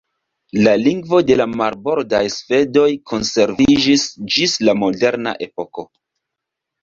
[0.67, 4.05] La lingvo de la marbordaj svedoj konserviĝis
[4.37, 5.85] ĝis la moderna epoko.